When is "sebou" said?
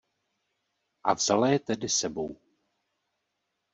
1.99-2.37